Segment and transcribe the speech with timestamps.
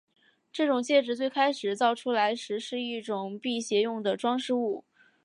[0.51, 4.83] 这种戒指最开始造出来时是一种辟邪用的装饰物。